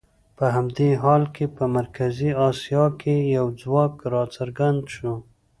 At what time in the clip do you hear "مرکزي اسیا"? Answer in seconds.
1.77-2.85